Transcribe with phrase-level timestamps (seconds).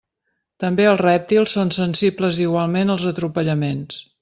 [0.63, 4.03] També els rèptils són sensibles igualment als atropellaments.